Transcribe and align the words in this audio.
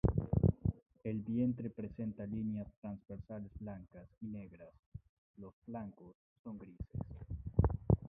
El 1.03 1.19
vientre 1.21 1.69
presenta 1.69 2.25
líneas 2.25 2.73
transversales 2.81 3.51
blancas 3.59 4.09
y 4.21 4.25
negras, 4.25 4.73
los 5.37 5.53
flancos 5.63 6.15
son 6.43 6.57
grises. 6.57 6.99